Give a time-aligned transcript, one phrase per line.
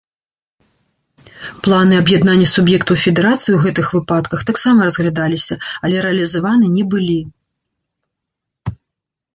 [1.67, 5.55] Планы аб'яднання суб'ектаў федэрацыі ў гэтых выпадках таксама разглядаліся,
[5.87, 7.19] але рэалізаваны не былі.